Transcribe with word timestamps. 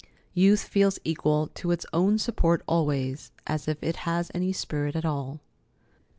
Youth 0.33 0.63
feels 0.63 0.97
equal 1.03 1.49
to 1.53 1.69
its 1.69 1.85
own 1.93 2.17
support 2.17 2.63
always, 2.67 3.31
if 3.47 3.83
it 3.83 3.97
has 3.97 4.31
any 4.33 4.51
spirit 4.51 4.95
at 4.95 5.05
all. 5.05 5.41